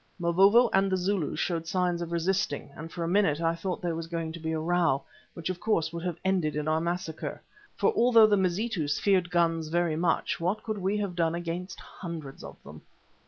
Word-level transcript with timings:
Mavovo 0.17 0.67
and 0.73 0.91
the 0.91 0.97
Zulus 0.97 1.39
showed 1.39 1.67
signs 1.67 2.01
of 2.01 2.11
resisting 2.11 2.71
and 2.75 2.91
for 2.91 3.03
a 3.03 3.07
minute 3.07 3.39
I 3.39 3.53
thought 3.53 3.83
there 3.83 3.93
was 3.93 4.07
going 4.07 4.31
to 4.31 4.39
be 4.39 4.51
a 4.51 4.59
row, 4.59 5.03
which 5.35 5.47
of 5.51 5.59
course 5.59 5.93
would 5.93 6.01
have 6.03 6.17
ended 6.25 6.55
in 6.55 6.67
our 6.67 6.81
massacre, 6.81 7.39
for 7.75 7.93
although 7.93 8.25
the 8.25 8.35
Mazitus 8.35 8.97
feared 8.99 9.29
guns 9.29 9.67
very 9.67 9.95
much, 9.95 10.39
what 10.39 10.63
could 10.63 10.79
we 10.79 10.97
have 10.97 11.13
done 11.15 11.35
against 11.35 11.79
hundreds 11.79 12.43
of 12.43 12.57
them? 12.63 12.81